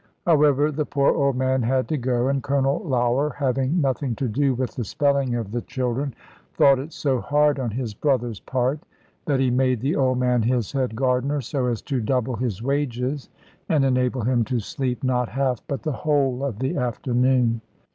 [0.25, 4.55] However the poor old man had to go, and Colonel Lougher, having nothing to do
[4.55, 6.15] with the spelling of the children,
[6.55, 8.79] thought it so hard on his brother's part,
[9.27, 13.29] that he made the old man his head gardener, so as to double his wages,
[13.69, 17.61] and enable him to sleep not half, but the whole of the afternoon.